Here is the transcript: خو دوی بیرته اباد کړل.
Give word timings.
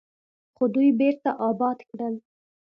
خو 0.55 0.63
دوی 0.75 0.89
بیرته 0.99 1.29
اباد 1.47 1.79
کړل. 1.89 2.15